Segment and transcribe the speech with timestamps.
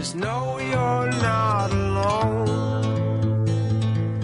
[0.00, 3.46] Just know you're not alone.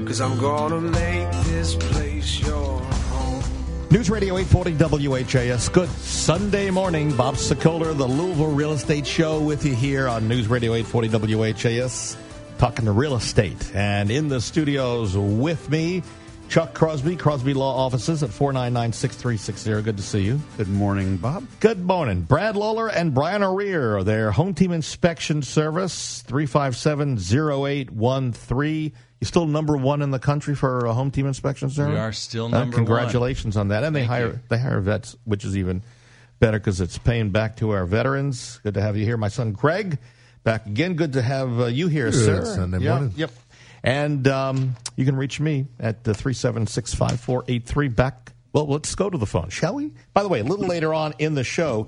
[0.06, 3.44] Cause I'm gonna make this place your home.
[3.90, 5.68] News Radio 840 WHAS.
[5.68, 7.14] Good Sunday morning.
[7.14, 12.16] Bob Sokoler, the Louisville Real Estate Show, with you here on News Radio 840 WHAS,
[12.56, 13.70] talking to real estate.
[13.74, 16.02] And in the studios with me,
[16.48, 19.82] Chuck Crosby, Crosby Law Offices at 499 6360.
[19.82, 20.40] Good to see you.
[20.56, 21.46] Good morning, Bob.
[21.60, 22.22] Good morning.
[22.22, 28.92] Brad Lawler and Brian O'Rear, their home team inspection service, 357 0813.
[29.20, 31.92] You're still number one in the country for a home team inspection service?
[31.94, 33.82] We are still Uh, number Congratulations on that.
[33.84, 34.40] And they Thank hire you.
[34.48, 35.82] they hire vets, which is even
[36.38, 38.60] better because it's paying back to our veterans.
[38.62, 39.16] Good to have you here.
[39.16, 39.98] My son Greg,
[40.44, 40.94] back again.
[40.94, 42.44] Good to have uh, you here, Good sir.
[42.44, 43.12] Sunday Yeah, morning.
[43.16, 43.30] Yep.
[43.86, 47.94] And um, you can reach me at the 376-5483.
[47.94, 48.32] Back.
[48.52, 49.92] Well, let's go to the phone, shall we?
[50.12, 51.86] By the way, a little later on in the show,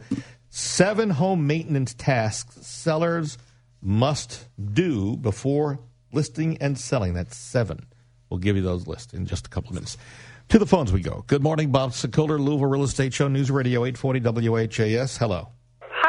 [0.48, 3.36] seven home maintenance tasks sellers
[3.82, 5.80] must do before
[6.12, 7.14] listing and selling.
[7.14, 7.84] That's seven.
[8.30, 9.96] We'll give you those lists in just a couple of minutes.
[10.50, 11.24] To the phones we go.
[11.26, 15.16] Good morning, Bob Sokoler, Louisville Real Estate Show, News Radio 840 WHAS.
[15.16, 15.48] Hello.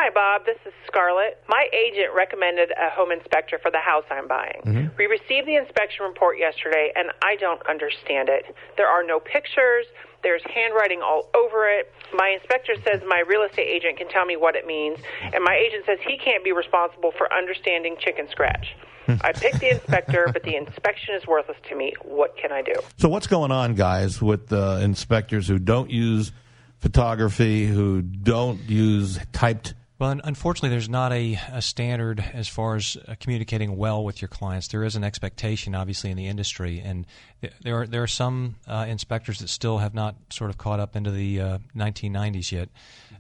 [0.10, 0.44] Hi, Bob.
[0.44, 1.38] This is Scarlett.
[1.48, 4.90] My agent recommended a home inspector for the house I'm buying.
[4.98, 8.56] We received the inspection report yesterday, and I don't understand it.
[8.76, 9.86] There are no pictures.
[10.24, 11.94] There's handwriting all over it.
[12.12, 15.54] My inspector says my real estate agent can tell me what it means, and my
[15.54, 18.76] agent says he can't be responsible for understanding chicken scratch.
[19.22, 21.94] I picked the inspector, but the inspection is worthless to me.
[22.02, 22.74] What can I do?
[22.98, 26.32] So what's going on, guys, with uh, inspectors who don't use
[26.80, 29.76] photography, who don't use typed?
[30.00, 34.30] Well, unfortunately, there's not a, a standard as far as uh, communicating well with your
[34.30, 34.70] clients.
[34.70, 37.06] There is an expectation, obviously, in the industry, and
[37.42, 40.80] th- there are there are some uh, inspectors that still have not sort of caught
[40.80, 42.70] up into the uh, 1990s yet.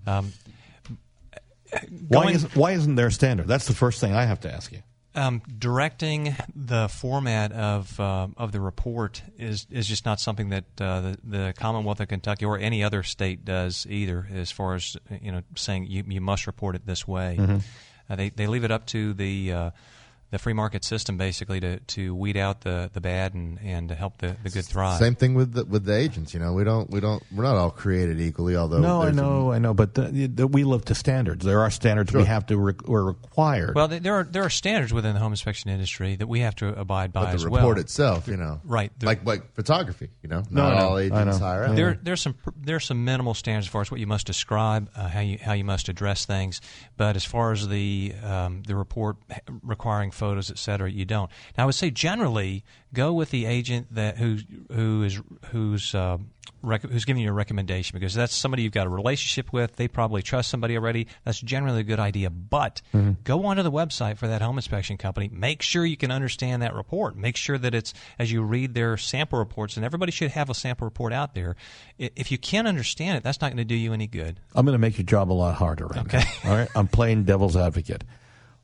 [0.07, 0.31] Um,
[2.07, 3.47] Why going- isn't, why isn't there a standard?
[3.47, 4.81] That's the first thing I have to ask you.
[5.15, 10.65] Um, directing the format of uh, of the report is is just not something that
[10.79, 14.27] uh, the, the Commonwealth of Kentucky or any other state does either.
[14.31, 17.37] As far as you know, saying you, you must report it this way,
[18.09, 19.69] uh, they they leave it up to the uh,
[20.31, 23.95] the free market system basically to, to weed out the, the bad and, and to
[23.95, 24.99] help the, the good thrive.
[24.99, 26.33] Same thing with the, with the agents.
[26.33, 28.55] You know, we don't we don't we're not all created equally.
[28.55, 31.43] Although No, I know, I know, but the, the, we live to standards.
[31.43, 33.75] There are standards we have to re- we're required.
[33.75, 36.67] Well, there are there are standards within the home inspection industry that we have to
[36.79, 37.61] abide by but as the well.
[37.61, 38.91] report itself, you know, Right.
[38.99, 40.09] The- like like photography.
[40.21, 41.75] You know, No, not I know, all agents hire out.
[41.75, 45.07] There, there's some there's some minimal standards as far as what you must describe, uh,
[45.07, 46.61] how you how you must address things.
[46.97, 49.17] But as far as the um, the report
[49.63, 51.31] requiring photos, et cetera, you don't.
[51.57, 52.63] Now, I would say generally
[52.93, 54.37] go with the agent that who
[54.71, 55.19] who is
[55.51, 56.17] who's uh,
[56.61, 59.75] rec- who's giving you a recommendation because that's somebody you've got a relationship with.
[59.75, 61.07] They probably trust somebody already.
[61.23, 62.29] That's generally a good idea.
[62.29, 62.81] But
[63.23, 65.29] go onto the website for that home inspection company.
[65.31, 67.15] Make sure you can understand that report.
[67.15, 70.53] Make sure that it's as you read their sample reports, and everybody should have a
[70.55, 71.55] sample report out there.
[71.97, 74.39] If you can't understand it, that's not going to do you any good.
[74.55, 76.23] I'm going to make your job a lot harder right Okay.
[76.43, 76.49] now.
[76.51, 78.03] All right, I'm playing devil's advocate.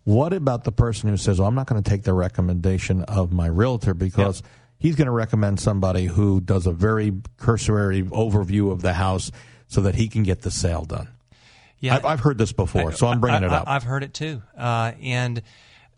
[0.05, 3.33] What about the person who says, "Well, I'm not going to take the recommendation of
[3.33, 4.43] my realtor because
[4.77, 9.31] he's going to recommend somebody who does a very cursory overview of the house
[9.67, 11.09] so that he can get the sale done."
[11.79, 13.67] Yeah, I've, I've heard this before, so I'm bringing I, it up.
[13.67, 15.41] I, have heard it too, uh, and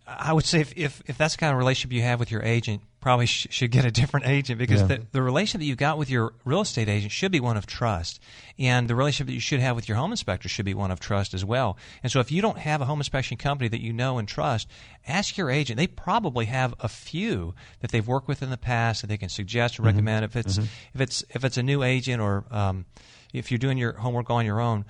[0.07, 2.43] I would say if, if if that's the kind of relationship you have with your
[2.43, 4.87] agent, probably sh- should get a different agent because Yeah.
[4.87, 7.65] the, the relationship that you've got with your real estate agent should be one of
[7.65, 8.19] trust,
[8.59, 10.99] and the relationship that you should have with your home inspector should be one of
[10.99, 11.77] trust as well.
[12.03, 14.67] And so, if you don't have a home inspection company that you know and trust,
[15.07, 15.77] ask your agent.
[15.77, 19.29] They probably have a few that they've worked with in the past that they can
[19.29, 20.25] suggest or recommend.
[20.25, 22.83] If it's if it's if it's a new agent or um,
[23.31, 24.83] if you're doing your homework on your own,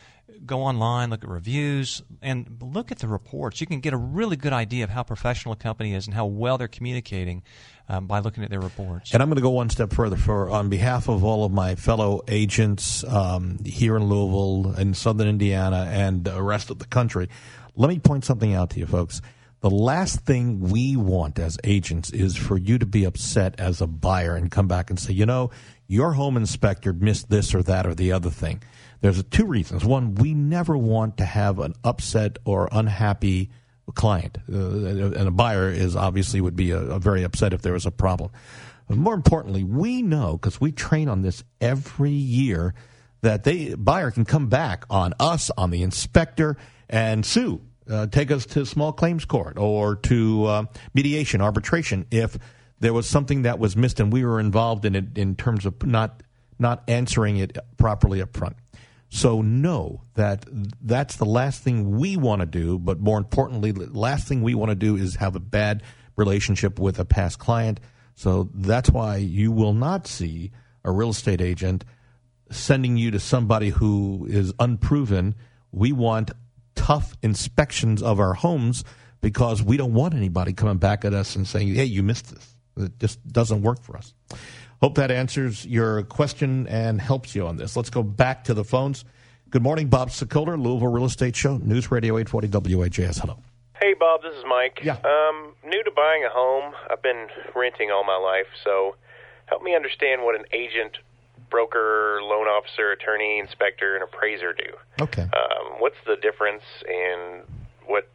[0.45, 3.61] go online, look at reviews, and look at the reports.
[3.61, 6.25] You can get a really good idea of how professional a company is and how
[6.25, 7.43] well they're communicating
[7.89, 9.13] um, by looking at their reports.
[9.13, 10.17] And I'm going to go one step further.
[10.17, 15.27] For on behalf of all of my fellow agents um, here in Louisville and Southern
[15.27, 17.29] Indiana and the rest of the country,
[17.75, 19.21] let me point something out to you, folks.
[19.61, 23.87] The last thing we want as agents is for you to be upset as a
[23.87, 25.49] buyer and come back and say, you know,
[25.87, 28.61] your home inspector missed this or that or the other thing.
[29.01, 29.85] There's two reasons.
[29.85, 33.51] One, we never want to have an upset or unhappy
[33.93, 37.73] client, uh, and a buyer is obviously would be a, a very upset if there
[37.73, 38.31] was a problem.
[38.87, 42.73] But more importantly, we know because we train on this every year
[43.21, 46.57] that they buyer can come back on us, on the inspector,
[46.89, 50.63] and sue, uh, take us to small claims court or to uh,
[50.93, 52.37] mediation, arbitration if
[52.79, 55.85] there was something that was missed and we were involved in it in terms of
[55.85, 56.21] not
[56.59, 58.55] not answering it properly up front.
[59.09, 60.45] So know that
[60.81, 64.53] that's the last thing we want to do, but more importantly, the last thing we
[64.53, 65.83] want to do is have a bad
[66.15, 67.79] relationship with a past client.
[68.15, 70.51] So that's why you will not see
[70.83, 71.85] a real estate agent
[72.49, 75.35] sending you to somebody who is unproven.
[75.71, 76.31] We want
[76.75, 78.83] tough inspections of our homes
[79.21, 82.55] because we don't want anybody coming back at us and saying, hey, you missed this.
[82.77, 84.13] It just doesn't work for us.
[84.81, 87.75] Hope that answers your question and helps you on this.
[87.75, 89.05] Let's go back to the phones.
[89.49, 93.17] Good morning, Bob Sokoler, Louisville Real Estate Show, News Radio 840 WHAS.
[93.17, 93.37] Hello.
[93.79, 94.79] Hey, Bob, this is Mike.
[94.83, 94.97] Yeah.
[95.03, 96.73] Um, new to buying a home.
[96.91, 98.95] I've been renting all my life, so
[99.47, 100.97] help me understand what an agent,
[101.49, 105.03] broker, loan officer, attorney, inspector, and appraiser do.
[105.03, 105.23] Okay.
[105.23, 107.43] Um, what's the difference, and
[107.85, 108.09] what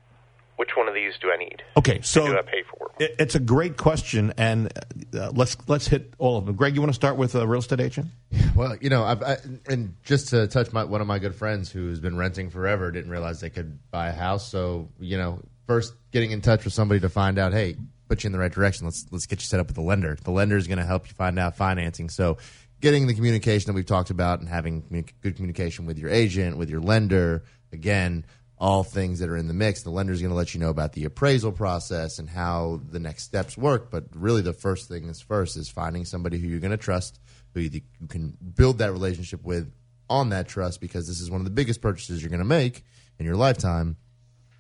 [0.56, 1.62] which one of these do I need?
[1.76, 2.90] Okay, so do I pay for?
[2.98, 4.72] it- it's a great question, and
[5.14, 6.54] uh, let's let's hit all of them.
[6.56, 8.08] Greg, you want to start with a real estate agent?
[8.54, 11.70] Well, you know, I've, I, and just to touch my one of my good friends
[11.70, 14.46] who's been renting forever didn't realize they could buy a house.
[14.50, 17.76] So you know, first getting in touch with somebody to find out, hey,
[18.08, 18.86] put you in the right direction.
[18.86, 20.18] Let's let's get you set up with the lender.
[20.22, 22.10] The lender is going to help you find out financing.
[22.10, 22.36] So
[22.82, 26.68] getting the communication that we've talked about and having good communication with your agent, with
[26.68, 28.26] your lender, again.
[28.62, 29.82] All things that are in the mix.
[29.82, 33.00] The lender is going to let you know about the appraisal process and how the
[33.00, 33.90] next steps work.
[33.90, 37.18] But really, the first thing is first is finding somebody who you're going to trust,
[37.54, 39.72] who you, you can build that relationship with
[40.08, 42.84] on that trust because this is one of the biggest purchases you're going to make
[43.18, 43.96] in your lifetime.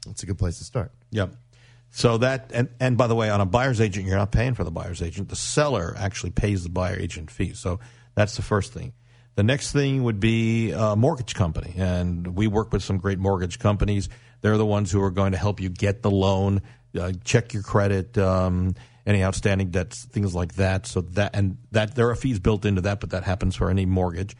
[0.08, 0.90] It's a good place to start.
[1.12, 1.36] Yep.
[1.90, 4.64] So that and and by the way, on a buyer's agent, you're not paying for
[4.64, 5.28] the buyer's agent.
[5.28, 7.52] The seller actually pays the buyer agent fee.
[7.52, 7.78] So
[8.14, 8.94] that's the first thing.
[9.34, 13.58] The next thing would be a mortgage company, and we work with some great mortgage
[13.58, 14.08] companies.
[14.42, 16.60] They're the ones who are going to help you get the loan,
[16.98, 18.74] uh, check your credit, um,
[19.06, 20.86] any outstanding debts, things like that.
[20.86, 23.86] So that and that there are fees built into that, but that happens for any
[23.86, 24.36] mortgage.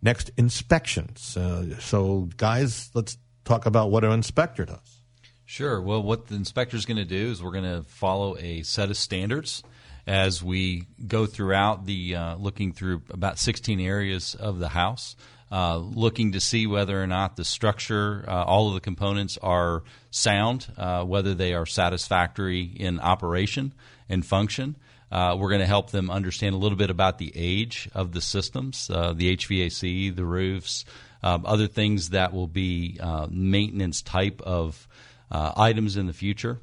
[0.00, 1.36] Next, inspections.
[1.36, 5.02] Uh, so guys, let's talk about what an inspector does.
[5.44, 5.80] Sure.
[5.80, 8.90] Well, what the inspector is going to do is we're going to follow a set
[8.90, 9.62] of standards
[10.06, 15.16] as we go throughout the uh, looking through about 16 areas of the house,
[15.50, 19.82] uh, looking to see whether or not the structure, uh, all of the components are
[20.10, 23.72] sound, uh, whether they are satisfactory in operation
[24.08, 24.76] and function.
[25.10, 28.20] Uh, we're going to help them understand a little bit about the age of the
[28.20, 30.84] systems, uh, the HVAC, the roofs,
[31.22, 34.88] um, other things that will be uh, maintenance type of
[35.30, 36.58] items in the future,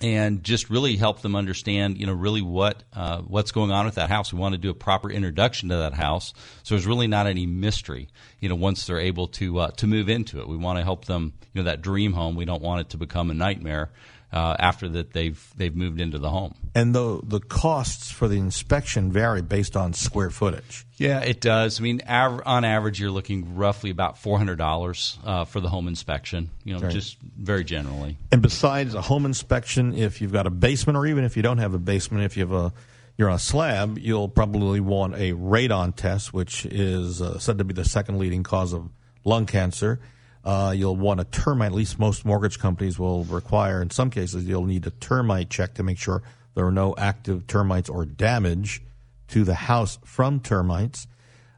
[0.00, 3.94] and just really help them understand, you know, really what uh, what's going on with
[3.94, 4.32] that house.
[4.32, 7.46] We want to do a proper introduction to that house, so there's really not any
[7.46, 8.08] mystery.
[8.40, 11.06] You know, once they're able to uh, to move into it, we want to help
[11.06, 11.32] them.
[11.52, 12.36] You know, that dream home.
[12.36, 13.90] We don't want it to become a nightmare
[14.36, 16.52] uh, after that they've they've moved into the home.
[16.74, 20.84] And the the costs for the inspection vary based on square footage.
[20.98, 21.80] Yeah, it does.
[21.80, 25.68] I mean, av- on average, you're looking roughly about four hundred dollars uh, for the
[25.68, 26.50] home inspection.
[26.64, 26.92] You know, Right.
[26.92, 28.18] just very generally.
[28.32, 31.58] And besides a home inspection, if you've got a basement, or even if you don't
[31.58, 32.72] have a basement, if you have a
[33.18, 37.64] you're on a slab, you'll probably want a radon test, which is uh, said to
[37.64, 38.90] be the second leading cause of
[39.24, 39.98] lung cancer.
[40.46, 41.72] Uh, you'll want a termite.
[41.72, 43.82] At least most mortgage companies will require.
[43.82, 46.22] In some cases, you'll need a termite check to make sure
[46.54, 48.80] there are no active termites or damage
[49.28, 51.08] to the house from termites.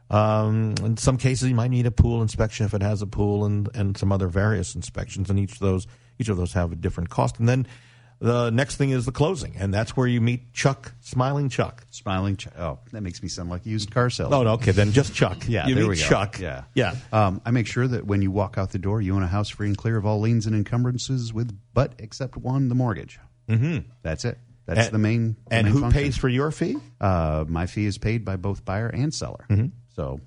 [0.09, 3.45] Um, in some cases, you might need a pool inspection if it has a pool,
[3.45, 5.29] and, and some other various inspections.
[5.29, 5.85] And each of those
[6.17, 7.37] each of those have a different cost.
[7.37, 7.67] And then
[8.19, 11.85] the next thing is the closing, and that's where you meet Chuck, Smiling Chuck.
[11.89, 12.35] Smiling.
[12.35, 12.53] Chuck.
[12.59, 14.39] oh, that makes me sound like a used car salesman.
[14.39, 15.43] Oh, no, okay, then just Chuck.
[15.47, 16.01] Yeah, you there meet we go.
[16.03, 16.39] Chuck.
[16.39, 16.95] Yeah, yeah.
[17.13, 19.47] Um, I make sure that when you walk out the door, you own a house
[19.49, 23.19] free and clear of all liens and encumbrances, with but except one, the mortgage.
[23.47, 23.89] Mm-hmm.
[24.03, 24.37] That's it.
[24.65, 25.35] That's And- the main.
[25.47, 26.01] the And main who function.
[26.03, 26.75] pays for your fee?
[27.01, 29.45] Uh, my fee is paid by both buyer and seller.
[29.49, 29.67] Mm-hmm.
[29.95, 30.19] So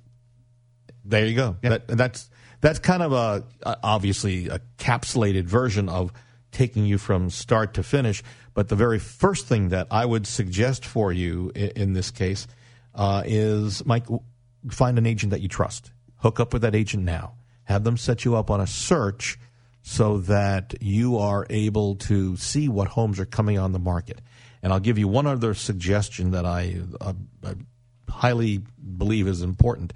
[1.05, 1.57] There you go.
[1.63, 1.71] Yeah.
[1.71, 6.13] That, that's that's kind of a a- obviously a capsulated version of
[6.53, 8.23] taking you from start to finish.
[8.55, 12.47] But the very first thing that I would suggest for you in, in this case
[12.95, 14.07] uh, is, Mike,
[14.71, 15.91] find an agent that you trust.
[16.17, 17.35] Hook up with that agent now.
[17.65, 19.39] Have them set you up on a search
[19.83, 24.21] so that you are able to see what homes are coming on the market.
[24.63, 27.55] And I'll give you one other suggestion that I, uh, I
[28.09, 28.63] highly
[28.97, 29.93] believe is important,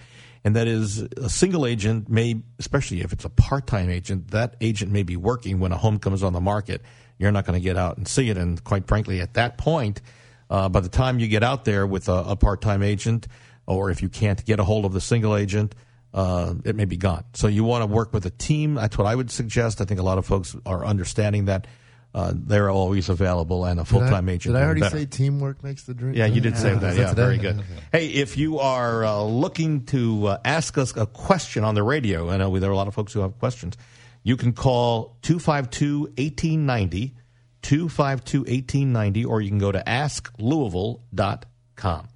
[0.46, 4.92] and that is a single agent may, especially if it's a part-time agent, that agent
[4.92, 6.82] may be working when a home comes on the market.
[7.18, 10.00] You're not going to get out and see it, and quite frankly, at that point,
[10.48, 13.26] uh, by the time you get out there with a, a part-time agent,
[13.66, 15.74] or if you can't get a hold of the single agent,
[16.14, 17.24] uh, it may be gone.
[17.32, 18.74] So you want to work with a team.
[18.74, 19.80] That's what I would suggest.
[19.80, 21.66] I think a lot of folks are understanding that.
[22.14, 24.54] Uh, they're always available, and a full time agent.
[24.54, 25.00] Did I already better.
[25.00, 26.14] say teamwork makes the dream?
[26.14, 26.96] Yeah, you did say that.
[26.96, 27.22] Yeah, today?
[27.22, 27.58] very good.
[27.58, 27.66] Okay.
[27.92, 32.30] Hey, if you are uh, looking to uh, ask us a question on the radio,
[32.30, 33.76] I know there are a lot of folks who have questions.
[34.22, 37.14] You can call 252 1890,
[37.60, 42.08] 252 1890, or you can go to asklouisville.com.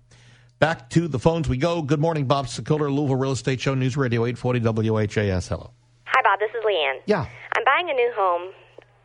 [0.58, 1.80] Back to the phones we go.
[1.82, 5.48] Good morning, Bob Sokoler, Louisville Real Estate Show, News Radio 840 WHAS.
[5.48, 5.70] Hello.
[6.06, 6.38] Hi, Bob.
[6.38, 7.00] This is Leanne.
[7.06, 7.26] Yeah.
[7.56, 8.52] I'm buying a new home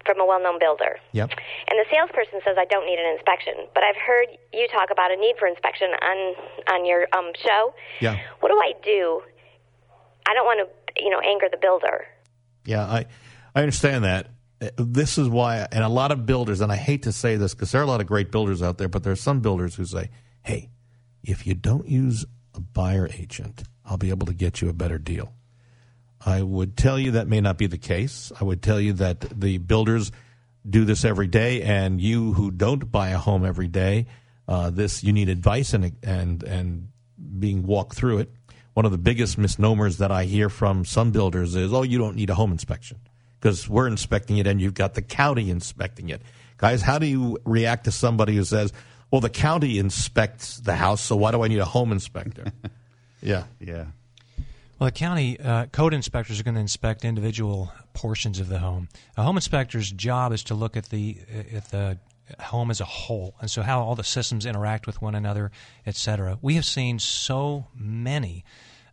[0.06, 1.00] from a well known builder.
[1.14, 1.32] Yep.
[1.68, 5.12] And the salesperson says I don't need an inspection, but I've heard you talk about
[5.12, 6.36] a need for inspection on
[6.74, 7.74] on your um, show.
[8.00, 8.20] Yeah.
[8.40, 9.22] What do I do?
[10.28, 12.06] I don't want to, you know, anger the builder.
[12.66, 13.06] Yeah, I
[13.54, 14.28] I understand that.
[14.62, 17.54] Uh, This is why, and a lot of builders, and I hate to say this
[17.54, 19.76] because there are a lot of great builders out there, but there are some builders
[19.76, 20.10] who say,
[20.44, 20.70] "Hey,
[21.24, 24.98] if you don't use a buyer agent, I'll be able to get you a better
[24.98, 25.34] deal."
[26.24, 28.32] I would tell you that may not be the case.
[28.40, 30.12] I would tell you that the builders
[30.68, 34.08] do this every day, and you who don't buy a home every day,
[34.48, 36.90] uh, this you need advice and and and
[37.40, 38.32] being walked through it.
[38.74, 42.16] One of the biggest misnomers that I hear from some builders is, "Oh, you don't
[42.16, 42.98] need a home inspection
[43.40, 46.22] because we're inspecting it, and you've got the county inspecting it."
[46.58, 48.74] Guys, how do you react to somebody who says,
[49.12, 52.46] "Well, the county inspects the house, so why do I need a home inspector?"
[53.22, 53.86] yeah, Yeah.
[54.78, 58.90] Well, the county uh, code inspectors are going to inspect individual portions of the home.
[59.16, 61.18] A home inspector's job is to look at the
[61.54, 61.98] at the
[62.40, 65.52] home as a whole, and so how all the systems interact with one another,
[65.86, 66.38] et cetera.
[66.42, 68.44] We have seen so many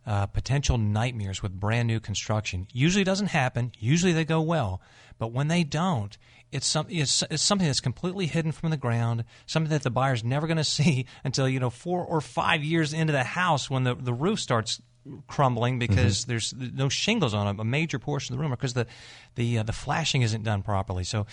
[0.07, 2.67] uh, potential nightmares with brand new construction.
[2.71, 3.73] Usually, doesn't happen.
[3.77, 4.81] Usually, they go well,
[5.17, 6.17] but when they don't,
[6.53, 10.23] it's, some, it's, it's something that's completely hidden from the ground, something that the buyer's
[10.23, 13.83] never going to see until you know four or five years into the house when
[13.83, 14.81] the, the roof starts
[15.27, 18.87] crumbling because there's no shingles on a, a major portion of the room because the
[19.35, 21.03] the uh, the flashing isn't done properly.
[21.03, 21.25] So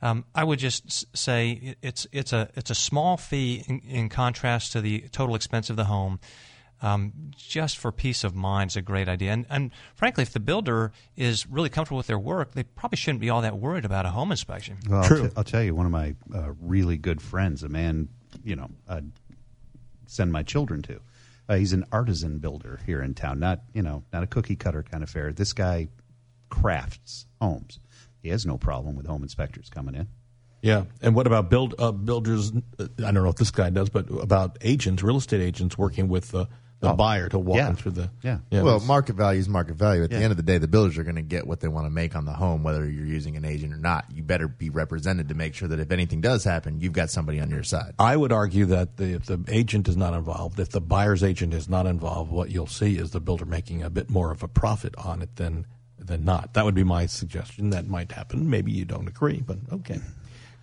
[0.00, 4.72] um, I would just say it's it's a it's a small fee in, in contrast
[4.72, 6.20] to the total expense of the home.
[6.80, 10.38] Um, just for peace of mind is a great idea, and, and frankly, if the
[10.38, 14.06] builder is really comfortable with their work, they probably shouldn't be all that worried about
[14.06, 14.76] a home inspection.
[14.88, 15.22] Well, True.
[15.22, 18.08] I'll, t- I'll tell you, one of my uh, really good friends, a man,
[18.44, 19.10] you know, I'd
[20.06, 21.00] send my children to.
[21.48, 24.82] Uh, he's an artisan builder here in town, not you know, not a cookie cutter
[24.82, 25.32] kind of fare.
[25.32, 25.88] This guy
[26.50, 27.80] crafts homes.
[28.22, 30.08] He has no problem with home inspectors coming in.
[30.60, 32.52] Yeah, and what about build uh, builders?
[32.78, 36.08] uh, I don't know if this guy does, but about agents, real estate agents working
[36.08, 36.48] with the,
[36.80, 37.66] the Oh, buyer to walk yeah.
[37.66, 38.10] them through the.
[38.22, 38.38] Yeah.
[38.52, 40.04] well, market value is market value.
[40.04, 40.18] At Yeah.
[40.18, 41.90] the end of the day, the builders are going to get what they want to
[41.90, 44.04] make on the home, whether you're using an agent or not.
[44.14, 47.40] You better be represented to make sure that if anything does happen, you've got somebody
[47.40, 47.94] on your side.
[47.98, 51.52] I would argue that the, if the agent is not involved, if the buyer's agent
[51.52, 54.48] is not involved, what you'll see is the builder making a bit more of a
[54.48, 55.66] profit on it than
[55.98, 56.54] than not.
[56.54, 57.70] That would be my suggestion.
[57.70, 58.48] That might happen.
[58.48, 59.98] Maybe you don't agree, but okay.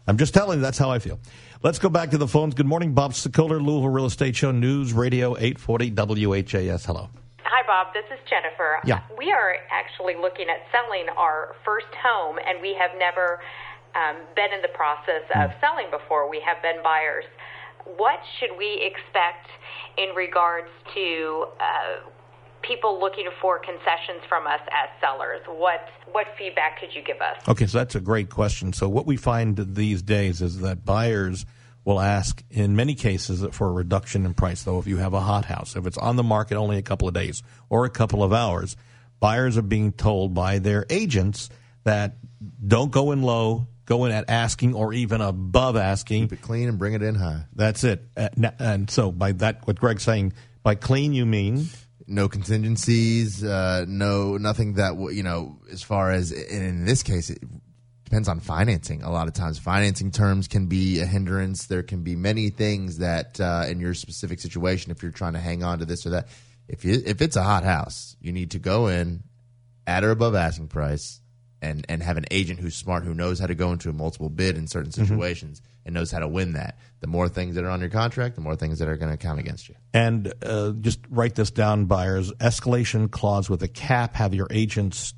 [0.08, 1.20] I'm just telling you that's how I feel.
[1.64, 2.54] Let's go back to the phones.
[2.54, 6.86] Good morning, Bob Sokoler, Louisville Real Estate Show, News Radio 840 WHAS.
[6.86, 7.10] Hello.
[7.42, 7.94] Hi, Bob.
[7.94, 8.78] This is Jennifer.
[8.86, 9.02] Yeah.
[9.18, 13.40] We are actually looking at selling our first home, and we have never
[13.96, 16.30] um, been in the process of selling before.
[16.30, 17.26] We have been buyers.
[17.98, 19.50] What should we expect
[19.98, 22.10] in regards to uh,
[22.68, 25.42] people looking for concessions from us as sellers?
[25.48, 27.38] What what feedback could you give us?
[27.48, 28.74] Okay, so that's a great question.
[28.74, 31.46] So what we find these days is that buyers
[31.84, 34.64] will ask, in many cases, for a reduction in price.
[34.64, 37.08] Though, if you have a hot house, if it's on the market only a couple
[37.08, 38.76] of days or a couple of hours,
[39.20, 41.50] buyers are being told by their agents
[41.84, 42.18] that
[42.66, 46.24] don't go in low, go in at asking or even above asking.
[46.24, 47.46] Keep it clean and bring it in high.
[47.56, 48.04] That's it.
[48.18, 48.30] Uh,
[48.60, 51.68] And so, by that, what Greg's saying, by clean you mean
[52.08, 55.60] no contingencies, uh, no nothing that you know.
[55.72, 57.40] As far as in this case, it
[58.04, 59.04] depends on financing.
[59.04, 61.66] A lot of times, financing terms can be a hindrance.
[61.66, 65.40] There can be many things that uh, in your specific situation, if you're trying to
[65.40, 66.28] hang on to this or that,
[66.68, 69.24] if you if it's a hot house, you need to go in
[69.88, 71.20] at or above asking price.
[71.62, 74.30] And, and have an agent who's smart who knows how to go into a multiple
[74.30, 76.78] bid in certain situations and knows how to win that.
[77.00, 79.18] The more things that are on your contract, the more things that are going to
[79.18, 79.76] count against you.
[79.94, 82.32] And uh, just write this down, buyers.
[82.34, 84.16] Escalation clause with a cap.
[84.16, 85.14] Have your agents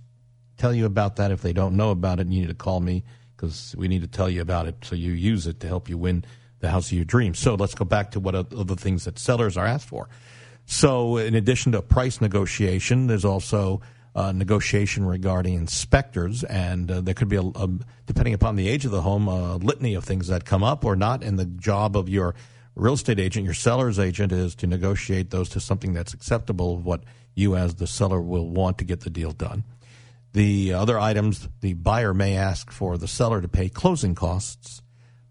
[0.57, 1.31] tell you about that.
[1.31, 3.03] If they don't know about it, and you need to call me
[3.35, 5.97] because we need to tell you about it so you use it to help you
[5.97, 6.25] win
[6.59, 7.39] the house of your dreams.
[7.39, 10.09] So let's go back to what are other things that sellers are asked for.
[10.65, 13.81] So, in addition to price negotiation, there's also
[14.17, 17.69] uh, negotiation regarding inspectors, and uh, there could be, a, a,
[18.07, 20.95] depending upon the age of the home, a litany of things that come up or
[20.95, 21.23] not.
[21.23, 22.33] And the job of your
[22.73, 26.83] real estate agent, your seller's agent, is to negotiate those to something that's acceptable of
[26.83, 27.03] what
[27.35, 29.63] you, as the seller, will want to get the deal done.
[30.33, 34.81] The other items, the buyer may ask for the seller to pay closing costs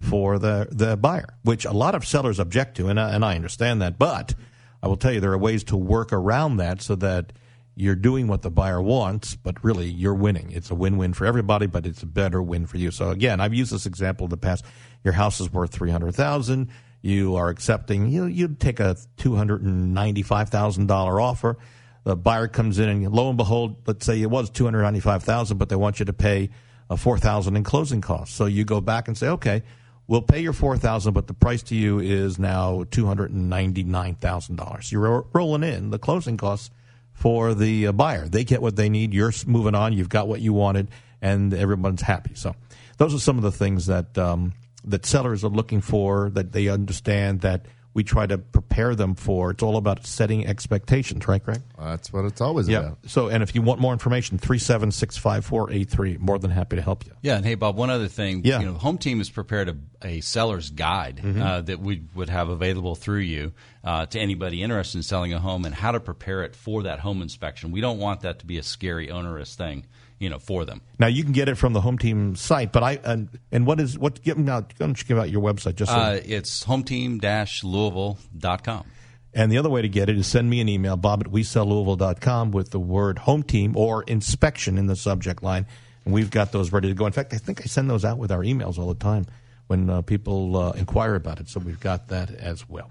[0.01, 3.35] for the, the buyer, which a lot of sellers object to, and I, and I
[3.35, 3.99] understand that.
[3.99, 4.35] But
[4.81, 7.33] I will tell you, there are ways to work around that so that
[7.79, 10.51] you're doing what the buyer wants, but really you're winning.
[10.51, 12.91] It's a win win for everybody, but it's a better win for you.
[12.91, 14.65] So again, I've used this example in the past.
[15.05, 16.71] Your house is worth three hundred thousand.
[17.03, 18.09] You are accepting.
[18.09, 21.59] You you take a two hundred and ninety five thousand dollar offer.
[22.05, 25.01] The buyer comes in, and lo and behold, let's say it was two hundred ninety
[25.01, 26.49] five thousand, but they want you to pay
[26.97, 28.35] four thousand in closing costs.
[28.35, 29.63] So you go back and say, okay,
[30.07, 33.51] we'll pay your four thousand, but the price to you is now two hundred and
[33.51, 34.91] ninety nine thousand dollars.
[34.91, 36.71] You're rolling in the closing costs
[37.17, 38.29] for the uh, buyer.
[38.29, 39.13] They get what they need.
[39.15, 39.95] You're moving on.
[39.95, 42.35] You've got what you wanted, and everyone's happy.
[42.35, 42.55] So
[42.99, 44.53] those are some of the things that um,
[44.85, 46.31] that sellers are looking for.
[46.31, 48.39] That they understand that we try to
[48.77, 49.51] prepare them for.
[49.53, 51.63] It's all about setting expectations, right, Greg?
[51.79, 52.79] That's what it's always Yeah.
[52.81, 52.99] about.
[53.07, 56.19] So, and if you want more information, three seven six five four eight three.
[56.19, 57.13] More than happy to help you.
[57.23, 58.43] Yeah, and hey, Bob, one other thing.
[58.45, 58.61] Yeah.
[58.61, 62.51] You know, Home Team has prepared a, a seller's guide uh, that we would have
[62.51, 63.53] available through you
[63.83, 67.01] uh, to anybody interested in selling a home and how to prepare it for that
[67.01, 67.73] home inspection.
[67.73, 69.87] We don't want that to be a scary, onerous thing,
[70.19, 70.81] you know, for them.
[70.99, 73.81] Now you can get it from the Home Team site, but I and, and what
[73.81, 74.23] is what?
[74.23, 78.85] Give now, why don't you give out your website just so Uh, it's hometeam-louisville.com.
[79.35, 82.53] And the other way to get it is send me an email, bob at WeSellLouisville.com
[82.53, 85.67] with the word home team or inspection in the subject line.
[86.07, 87.05] And we've got those ready to go.
[87.05, 89.27] In fact, I think I send those out with our emails all the time
[89.67, 91.51] when uh, people uh, inquire about it.
[91.51, 92.91] So we've got that as well.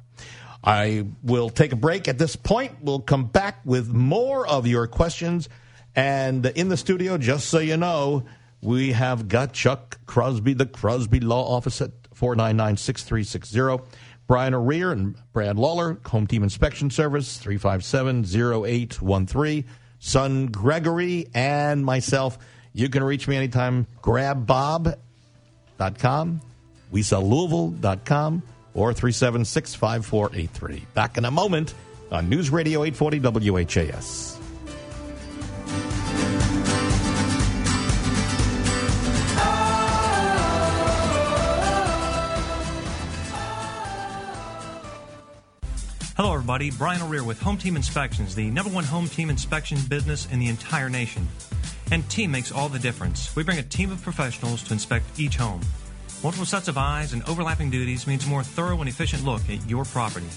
[0.64, 2.74] I will take a break at this point.
[2.82, 5.50] We'll come back with more of your questions.
[5.96, 8.26] And in the studio, just so you know,
[8.62, 14.02] we have got Chuck Crosby, the Crosby Law Office at 499 6360.
[14.28, 19.66] Brian O'Rear and Brad Lawler, Home Team Inspection Service, 357 0813.
[20.00, 22.38] Son Gregory and myself.
[22.74, 23.88] You can reach me anytime.
[24.02, 24.98] GrabBob.com,
[26.92, 30.86] WeSellLouisville.com, or 376 5483.
[30.94, 31.74] Back in a moment
[32.12, 34.35] on News Radio 840 WHAS.
[46.56, 46.78] Everybody.
[46.78, 50.48] Brian O'Rear with Home Team Inspections, the number one home team inspection business in the
[50.48, 51.28] entire nation.
[51.92, 53.36] And team makes all the difference.
[53.36, 55.60] We bring a team of professionals to inspect each home.
[56.24, 59.70] Multiple sets of eyes and overlapping duties means a more thorough and efficient look at
[59.70, 60.28] your property.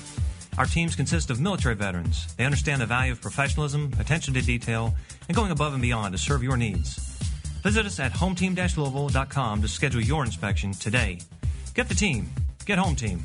[0.57, 2.35] Our teams consist of military veterans.
[2.35, 4.95] They understand the value of professionalism, attention to detail,
[5.29, 6.97] and going above and beyond to serve your needs.
[7.63, 11.21] Visit us at hometeam-louisville.com to schedule your inspection today.
[11.75, 12.29] Get the team.
[12.67, 13.25] Get home team.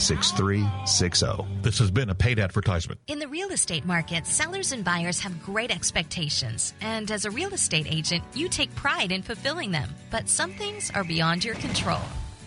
[0.00, 1.26] 6360.
[1.62, 3.00] This has been a paid advertisement.
[3.06, 7.52] In the real estate market, sellers and buyers have great expectations, and as a real
[7.54, 9.88] estate agent, you take pride in fulfilling them.
[10.10, 12.00] But some things are beyond your control.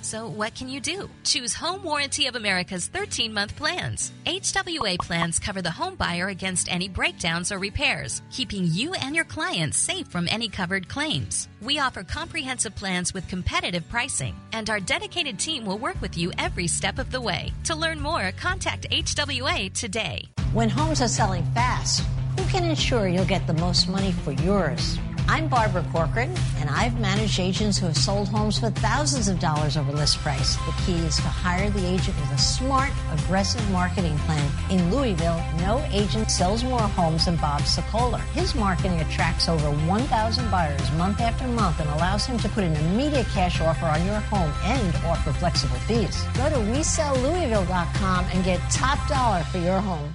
[0.03, 1.09] So, what can you do?
[1.23, 4.11] Choose Home Warranty of America's 13 month plans.
[4.25, 9.23] HWA plans cover the home buyer against any breakdowns or repairs, keeping you and your
[9.23, 11.47] clients safe from any covered claims.
[11.61, 16.33] We offer comprehensive plans with competitive pricing, and our dedicated team will work with you
[16.37, 17.53] every step of the way.
[17.63, 20.25] To learn more, contact HWA today.
[20.51, 22.01] When homes are selling fast,
[22.37, 24.99] who can ensure you'll get the most money for yours?
[25.27, 29.77] I'm Barbara Corcoran, and I've managed agents who have sold homes for thousands of dollars
[29.77, 30.57] over list price.
[30.57, 34.51] The key is to hire the agent with a smart, aggressive marketing plan.
[34.69, 38.19] In Louisville, no agent sells more homes than Bob Sokoler.
[38.33, 42.75] His marketing attracts over 1,000 buyers month after month and allows him to put an
[42.75, 46.21] immediate cash offer on your home and offer flexible fees.
[46.35, 50.13] Go to WeSellLouisville.com and get top dollar for your home.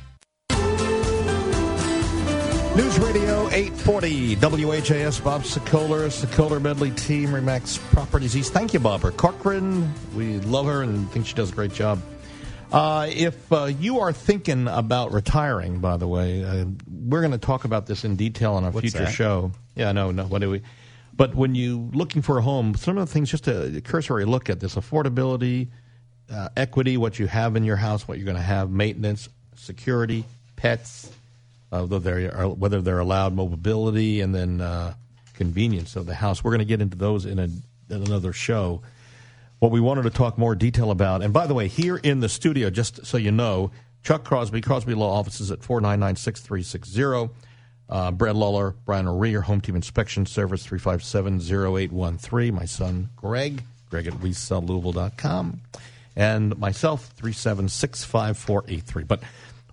[2.78, 8.52] News Radio 840 WHAS Bob Sokoler, Sokoler Medley Team, Remax Properties East.
[8.52, 9.92] Thank you, Barbara Corcoran.
[10.14, 12.00] We love her and think she does a great job.
[12.70, 17.38] Uh, if uh, you are thinking about retiring, by the way, uh, we're going to
[17.38, 19.12] talk about this in detail on a What's future that?
[19.12, 19.50] show.
[19.74, 20.26] Yeah, no, no.
[20.26, 20.62] What do we?
[21.12, 24.48] But when you looking for a home, some of the things, just a cursory look
[24.48, 25.66] at this affordability,
[26.32, 30.24] uh, equity, what you have in your house, what you're going to have, maintenance, security,
[30.54, 31.10] pets,
[31.72, 34.94] uh, whether they are whether they're allowed mobility and then uh,
[35.34, 36.42] convenience of the house.
[36.42, 38.82] We're going to get into those in, a, in another show.
[39.60, 42.28] What we wanted to talk more detail about, and by the way, here in the
[42.28, 43.70] studio, just so you know,
[44.02, 47.34] Chuck Crosby, Crosby Law Offices at 499 6360.
[47.90, 52.54] Uh, Brad Lawler, Brian O'Rear, Home Team Inspection Service 357 0813.
[52.54, 55.62] My son, Greg, Greg at WeSellLouisville.com.
[56.14, 59.04] And myself, 376 5483.
[59.04, 59.22] But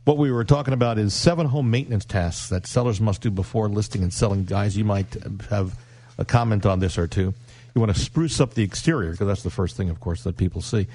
[0.05, 3.67] what we were talking about is seven home maintenance tasks that sellers must do before
[3.67, 4.45] listing and selling.
[4.45, 5.15] Guys, you might
[5.49, 5.77] have
[6.17, 7.33] a comment on this or two.
[7.73, 10.37] You want to spruce up the exterior, because that's the first thing, of course, that
[10.37, 10.87] people see.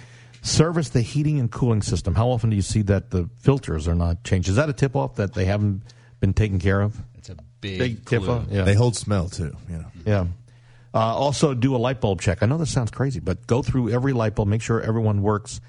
[0.43, 2.15] Service the heating and cooling system.
[2.15, 4.49] How often do you see that the filters are not changed?
[4.49, 5.83] Is that a tip off that they haven't
[6.21, 6.97] been taken care of?
[7.19, 8.45] It's a big, tip off.
[8.49, 8.63] Yeah.
[8.63, 9.55] They hold smell too.
[9.69, 9.87] You know.
[10.07, 10.27] Yeah.
[10.95, 12.43] Uh, also, do a light bulb check.
[12.43, 15.61] I know this sounds crazy, but go through every light bulb, make sure everyone works,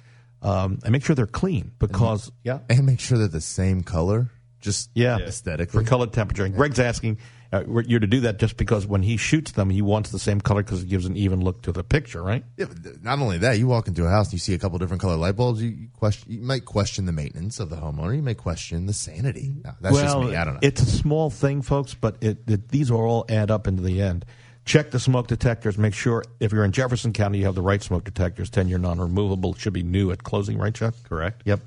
[0.41, 1.71] um, and make sure they're clean.
[1.79, 4.29] Because yeah, and make sure they're the same color.
[4.59, 6.45] Just yeah, aesthetically for color temperature.
[6.45, 7.17] And Greg's asking
[7.53, 10.39] uh, you're to do that just because when he shoots them, he wants the same
[10.39, 12.45] color because it gives an even look to the picture, right?
[12.55, 14.79] Yeah, but not only that, you walk into a house and you see a couple
[14.79, 15.61] different color light bulbs.
[15.61, 18.15] You, you question, you might question the maintenance of the homeowner.
[18.15, 19.53] You may question the sanity.
[19.65, 20.35] No, that's well, just me.
[20.37, 20.59] I don't know.
[20.63, 24.01] It's a small thing, folks, but it, it, these are all add up into the
[24.01, 24.25] end.
[24.65, 25.77] Check the smoke detectors.
[25.77, 28.49] Make sure if you're in Jefferson County, you have the right smoke detectors.
[28.49, 30.93] Ten year non removable should be new at closing, right, Chuck?
[31.03, 31.41] Correct.
[31.45, 31.61] Yep.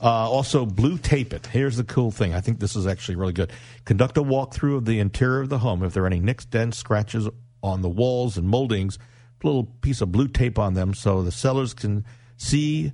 [0.00, 1.46] Uh, also, blue tape it.
[1.46, 2.34] Here's the cool thing.
[2.34, 3.52] I think this is actually really good.
[3.86, 5.82] Conduct a walkthrough of the interior of the home.
[5.82, 7.28] If there are any nicks, dents, scratches
[7.62, 8.98] on the walls and moldings,
[9.38, 12.04] put a little piece of blue tape on them so the sellers can
[12.36, 12.92] see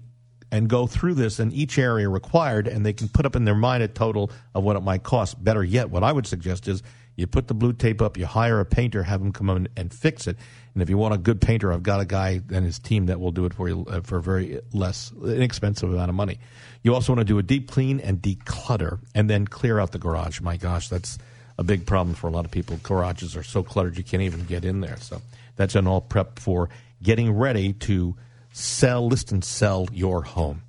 [0.52, 3.54] and go through this in each area required, and they can put up in their
[3.54, 5.42] mind a total of what it might cost.
[5.42, 6.82] Better yet, what I would suggest is
[7.16, 9.92] you put the blue tape up, you hire a painter, have him come in and
[9.92, 10.36] fix it.
[10.74, 13.20] And if you want a good painter, I've got a guy and his team that
[13.20, 16.38] will do it for you uh, for a very less inexpensive amount of money.
[16.82, 19.98] You also want to do a deep clean and declutter, and then clear out the
[19.98, 20.40] garage.
[20.40, 21.18] My gosh, that's
[21.58, 22.80] a big problem for a lot of people.
[22.82, 24.96] Garages are so cluttered you can't even get in there.
[24.98, 25.20] So
[25.56, 26.70] that's an all prep for
[27.02, 28.16] getting ready to
[28.52, 30.62] sell, list, and sell your home.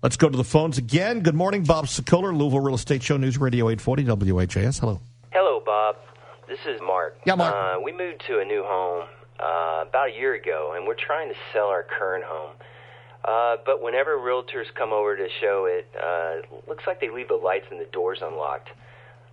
[0.00, 1.20] Let's go to the phones again.
[1.20, 4.78] Good morning, Bob Sokoler, Louisville Real Estate Show, News Radio 840 WHAS.
[4.78, 5.00] Hello.
[5.68, 6.48] Hello, Bob.
[6.48, 7.18] This is Mark.
[7.26, 7.54] Yeah, Mark.
[7.54, 9.06] Uh, we moved to a new home
[9.38, 12.52] uh, about a year ago, and we're trying to sell our current home.
[13.22, 17.34] Uh, but whenever realtors come over to show it, uh, looks like they leave the
[17.34, 18.70] lights and the doors unlocked.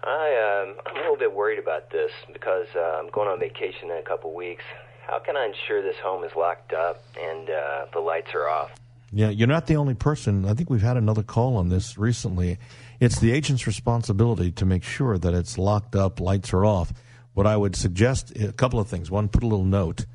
[0.03, 3.89] I, um, I'm a little bit worried about this because uh, I'm going on vacation
[3.89, 4.63] in a couple weeks.
[5.07, 8.71] How can I ensure this home is locked up and uh, the lights are off?
[9.13, 10.45] Yeah, you're not the only person.
[10.45, 12.57] I think we've had another call on this recently.
[12.99, 16.93] It's the agent's responsibility to make sure that it's locked up, lights are off.
[17.33, 19.11] What I would suggest a couple of things.
[19.11, 20.05] One, put a little note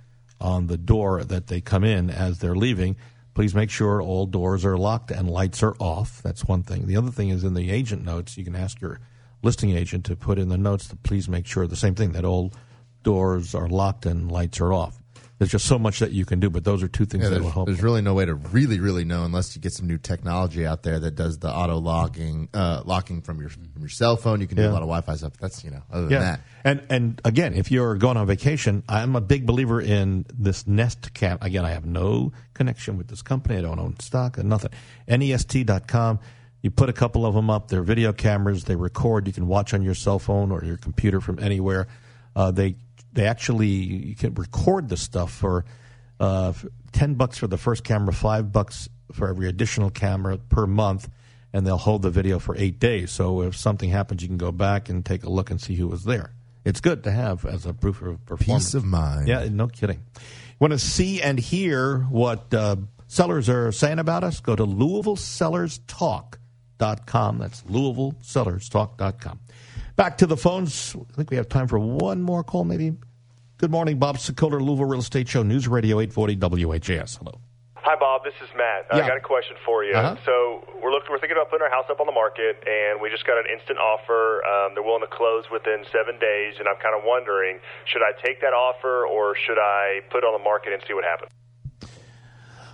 [0.40, 2.96] on the door that they come in as they're leaving.
[3.34, 6.22] Please make sure all doors are locked and lights are off.
[6.22, 6.86] That's one thing.
[6.86, 9.00] The other thing is in the agent notes, you can ask your
[9.42, 12.24] listing agent to put in the notes to please make sure the same thing that
[12.24, 12.52] all
[13.02, 14.99] doors are locked and lights are off.
[15.40, 17.42] There's just so much that you can do, but those are two things Yeah, that
[17.42, 17.66] will help.
[17.66, 20.82] there's really no way to really, really know unless you get some new technology out
[20.82, 24.42] there that does the auto locking, uh, locking from your from your cell phone.
[24.42, 24.68] You can do Yeah.
[24.68, 25.32] a lot of Wi-Fi stuff.
[25.40, 26.20] That's you know, other than yeah.
[26.20, 30.66] that, And and again, if you're going on vacation, I'm a big believer in this
[30.66, 31.38] Nest Cam.
[31.40, 33.56] Again, I have no connection with this company.
[33.56, 34.72] I don't own stock and nothing.
[35.08, 36.18] Nest.com.
[36.62, 37.68] You put a couple of them up.
[37.68, 38.64] They're video cameras.
[38.64, 39.26] They record.
[39.26, 41.88] You can watch on your cell phone or your computer from anywhere.
[42.36, 42.76] Uh, they
[43.12, 45.64] they actually you can record the stuff for
[46.18, 46.52] uh,
[46.92, 51.08] ten bucks for the first camera, five bucks for every additional camera per month,
[51.52, 53.10] and they'll hold the video for eight days.
[53.10, 55.88] So if something happens, you can go back and take a look and see who
[55.88, 56.32] was there.
[56.64, 58.66] It's good to have as a proof of performance.
[58.66, 59.28] peace of mind.
[59.28, 60.02] Yeah, no kidding.
[60.58, 64.40] Want to see and hear what uh, sellers are saying about us?
[64.40, 67.38] Go to LouisvilleSellersTalk.com.
[67.38, 69.40] That's LouisvilleSellersTalk.com.
[69.96, 70.94] Back to the phones.
[70.96, 72.92] I think we have time for one more call, maybe.
[73.58, 77.16] Good morning, Bob Sokoler, Louisville Real Estate Show, News Radio 840 WHAS.
[77.16, 77.40] Hello.
[77.76, 78.24] Hi, Bob.
[78.24, 78.86] This is Matt.
[78.92, 79.04] Yeah.
[79.04, 79.94] I got a question for you.
[79.94, 80.16] Uh-huh.
[80.24, 83.08] So we're looking, we're thinking about putting our house up on the market, and we
[83.08, 84.44] just got an instant offer.
[84.44, 88.12] Um, they're willing to close within seven days, and I'm kind of wondering, should I
[88.20, 91.32] take that offer or should I put it on the market and see what happens?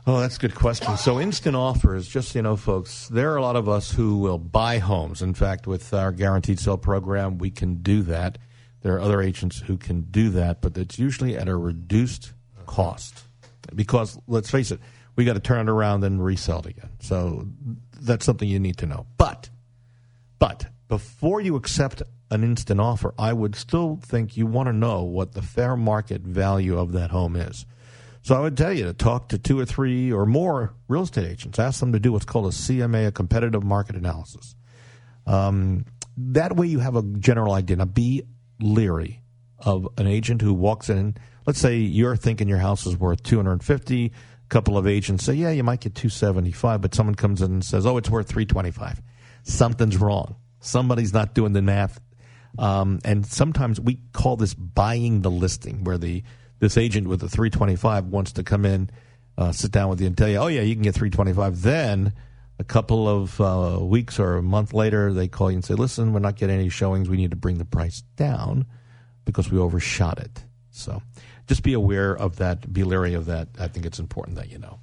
[0.08, 0.96] Oh, that's a good question.
[0.96, 4.18] So, instant offers, just so you know, folks, there are a lot of us who
[4.18, 5.20] will buy homes.
[5.20, 8.38] In fact, with our guaranteed sale program, we can do that.
[8.82, 12.34] There are other agents who can do that, but it's usually at a reduced
[12.66, 13.24] cost.
[13.74, 14.78] Because, let's face it,
[15.16, 16.90] we got to turn it around and resell it again.
[17.00, 17.48] So,
[18.00, 19.06] that's something you need to know.
[19.18, 19.50] But,
[20.38, 25.02] but before you accept an instant offer, I would still think you want to know
[25.02, 27.66] what the fair market value of that home is.
[28.26, 31.30] So I would tell you to talk to two or three or more real estate
[31.30, 31.60] agents.
[31.60, 34.56] Ask them to do what's called a CMA, a competitive market analysis.
[35.28, 35.84] Um,
[36.16, 37.76] that way you have a general idea.
[37.76, 38.24] Now, be
[38.60, 39.22] leery
[39.60, 41.16] of an agent who walks in.
[41.46, 44.06] Let's say you're thinking your house is worth 250.
[44.06, 44.10] A
[44.48, 47.86] couple of agents say, yeah, you might get 275, but someone comes in and says,
[47.86, 49.02] oh, it's worth 325.
[49.44, 50.34] Something's wrong.
[50.58, 52.00] Somebody's not doing the math.
[52.58, 56.24] Um, and sometimes we call this buying the listing, where the
[56.58, 58.90] this agent with the 325 wants to come in,
[59.38, 61.62] uh, sit down with you, and tell you, oh yeah, you can get 325.
[61.62, 62.12] Then
[62.58, 66.12] a couple of uh, weeks or a month later, they call you and say, listen,
[66.12, 67.08] we're not getting any showings.
[67.08, 68.66] We need to bring the price down
[69.24, 70.44] because we overshot it.
[70.70, 71.02] So
[71.46, 72.72] just be aware of that.
[72.72, 73.48] Be leery of that.
[73.58, 74.78] I think it's important that you know.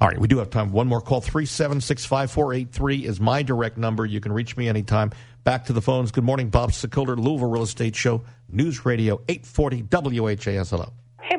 [0.00, 0.72] All right, we do have time.
[0.72, 1.20] One more call.
[1.20, 4.04] 376 5483 is my direct number.
[4.04, 5.12] You can reach me anytime.
[5.44, 6.10] Back to the phones.
[6.10, 9.82] Good morning, Bob Sokoler, Louisville Real Estate Show, News Radio 840
[10.20, 10.70] WHAS.
[10.70, 10.92] Hello.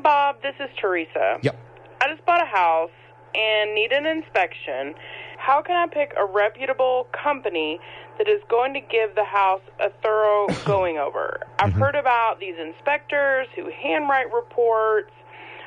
[0.06, 1.40] Hey, Bob, this is Teresa.
[1.42, 1.58] Yep.
[2.02, 2.92] I just bought a house
[3.34, 4.94] and need an inspection.
[5.40, 7.80] How can I pick a reputable company
[8.20, 11.40] that is going to give the house a thorough going over?
[11.60, 11.80] I've Mm-hmm.
[11.80, 15.12] heard about these inspectors who handwrite reports.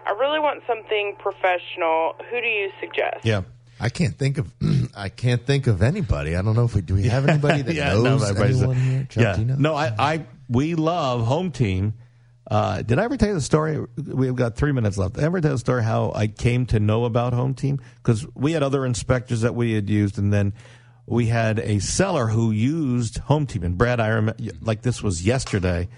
[0.07, 2.15] I really want something professional.
[2.31, 3.25] Who do you suggest?
[3.25, 3.43] Yeah.
[3.81, 4.53] I can't think of
[4.97, 6.37] I can't think of anybody.
[6.37, 8.77] I don't know if we do we have anybody that Yeah, no, knows everybody's- anyone
[8.77, 9.07] here.
[9.11, 9.33] Chuck, yeah.
[9.35, 9.57] do you know?
[9.57, 11.95] No, I, I we love home team.
[12.51, 13.79] Uh, did I ever tell you the story?
[13.97, 15.15] We've got three minutes left.
[15.15, 17.79] Did I ever tell the story how I came to know about home team?
[17.97, 20.55] Because we had other inspectors that we had used, and then
[21.05, 23.65] we had a seller who used home team.
[23.65, 25.89] And Brad, I remember like this was yesterday,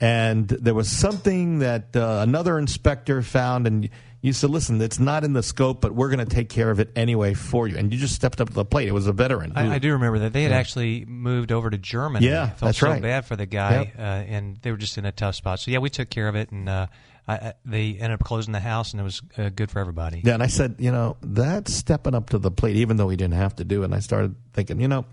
[0.00, 3.88] and there was something that uh, another inspector found, and
[4.20, 6.80] you said, "Listen, it's not in the scope, but we're going to take care of
[6.80, 8.88] it anyway for you." And you just stepped up to the plate.
[8.88, 9.52] It was a veteran.
[9.54, 10.58] I, I do remember that they had Yeah.
[10.58, 12.26] actually moved over to Germany.
[12.26, 13.00] Yeah, I felt that's so right.
[13.02, 13.98] bad for the guy, Yep.
[13.98, 15.60] uh, and they were just in a tough spot.
[15.60, 16.86] So yeah, we took care of it, and uh,
[17.28, 20.22] I, I, they ended up closing the house, and it was uh, good for everybody.
[20.24, 23.16] Yeah, and I said, you know, that's stepping up to the plate, even though he
[23.16, 23.86] didn't have to do it.
[23.86, 25.04] And I started thinking, you know,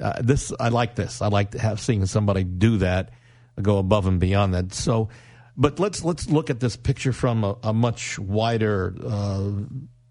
[0.00, 1.20] uh, this I like this.
[1.20, 3.10] I like to have seeing somebody do that,
[3.60, 4.72] go above and beyond that.
[4.74, 5.08] So,
[5.56, 9.50] but let's let's look at this picture from a, a much wider uh,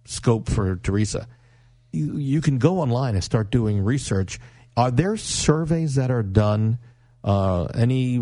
[0.05, 1.27] scope for Teresa.
[1.91, 4.39] You, you can go online and start doing research.
[4.75, 6.79] Are there surveys that are done?
[7.23, 8.21] Uh, any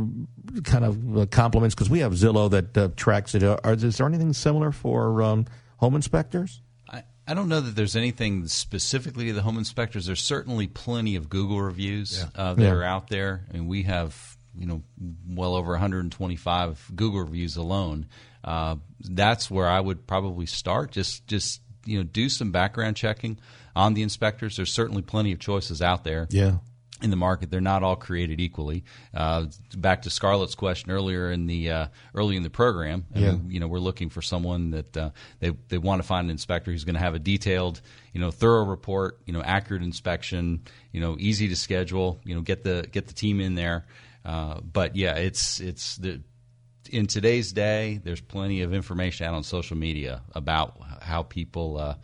[0.63, 1.75] kind of uh, compliments?
[1.75, 3.43] Because we have Zillow that uh, tracks it.
[3.43, 5.45] Are, is there anything similar for um,
[5.77, 6.61] home inspectors?
[6.89, 10.05] I, I don't know that there's anything specifically to the home inspectors.
[10.05, 12.71] There's certainly plenty of Google reviews uh, that Yeah.
[12.71, 13.45] are out there.
[13.49, 14.83] I mean, we have you know
[15.27, 18.07] well over 125 Google reviews alone.
[18.43, 20.91] Uh, that's where I would probably start.
[20.91, 23.39] Just just you know do some background checking
[23.75, 24.55] on the inspectors.
[24.57, 26.57] There's certainly plenty of choices out there Yeah.
[27.01, 27.49] in the market.
[27.49, 28.83] They're not all created equally.
[29.13, 33.05] Uh, back to Scarlett's question earlier in the uh, early in the program.
[33.15, 33.31] I Yeah.
[33.31, 36.31] mean, you know, we're looking for someone that uh, they they want to find an
[36.31, 37.81] inspector who's going to have a detailed,
[38.13, 40.61] you know, thorough report, you know, accurate inspection,
[40.91, 42.19] you know, easy to schedule.
[42.23, 43.85] You know, get the get the team in there.
[44.25, 46.21] Uh, but yeah, it's it's the
[46.89, 51.95] in today's day, there's plenty of information out on social media about how people uh,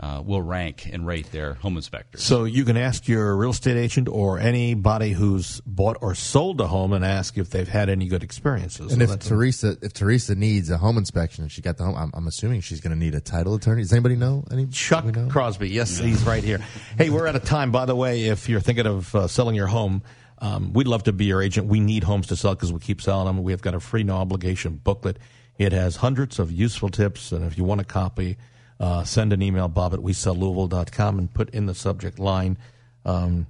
[0.00, 2.22] uh, will rank and rate their home inspectors.
[2.22, 6.66] So you can ask your real estate agent or anybody who's bought or sold a
[6.66, 8.92] home and ask if they've had any good experiences.
[8.92, 11.84] And So if that's- Teresa, if Teresa needs a home inspection and she got the
[11.84, 13.82] home, I'm, I'm assuming she's going to need a title attorney.
[13.82, 14.44] Does anybody know?
[14.50, 16.58] Any Chuck Crosby, yes, he's right here.
[16.98, 17.70] Hey, we're out of time.
[17.70, 20.02] By the way, if you're thinking of uh, selling your home,
[20.42, 21.68] um, we'd love to be your agent.
[21.68, 23.44] We need homes to sell because we keep selling them.
[23.44, 25.18] We have got a free, no obligation booklet.
[25.56, 28.36] It has hundreds of useful tips, and if you want a copy,
[28.80, 32.58] uh, send an email, bob at WeSellLouisville.com, and put in the subject line
[33.04, 33.46] um,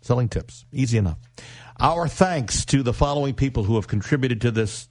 [0.00, 0.64] selling tips.
[0.72, 1.18] Easy enough.
[1.78, 4.88] Our thanks to the following people who have contributed to this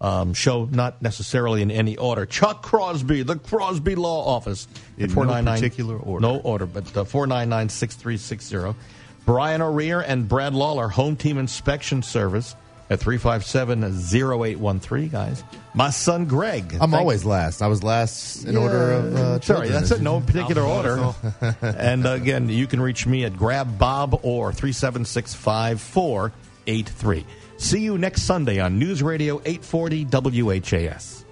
[0.00, 2.24] um, show, not necessarily in any order.
[2.24, 4.66] Chuck Crosby, the Crosby Law Office.
[4.96, 6.22] In no 499 particular order.
[6.22, 8.78] No order, but uh, 499 6360.
[9.28, 12.56] Brian O'Rear and Brad Lawler, Home Team Inspection Service
[12.88, 15.44] at 357 0813, guys.
[15.74, 16.72] My son Greg.
[16.72, 17.60] I'm Thank- always last.
[17.60, 19.14] I was last in order of.
[19.14, 20.00] Uh, Sorry, that's it.
[20.00, 21.14] No particular order.
[21.60, 27.26] and again, you can reach me at grabbob or 376 5483.
[27.58, 31.26] See you next Sunday on News Radio 840 WHAS.